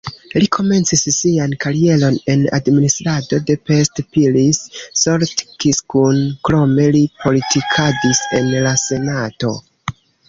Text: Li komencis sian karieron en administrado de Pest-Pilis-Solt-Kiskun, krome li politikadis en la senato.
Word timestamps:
Li 0.33 0.45
komencis 0.55 1.01
sian 1.17 1.51
karieron 1.65 2.15
en 2.33 2.45
administrado 2.57 3.39
de 3.49 3.55
Pest-Pilis-Solt-Kiskun, 3.71 6.23
krome 6.49 6.87
li 6.97 7.03
politikadis 7.27 8.23
en 8.41 8.49
la 8.69 8.73
senato. 8.89 9.53